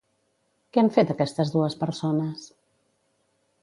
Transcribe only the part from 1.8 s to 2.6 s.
persones?